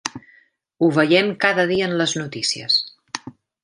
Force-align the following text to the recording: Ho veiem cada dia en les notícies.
Ho 0.85 0.89
veiem 0.95 1.31
cada 1.47 1.69
dia 1.75 1.93
en 1.93 1.97
les 2.03 2.19
notícies. 2.25 2.83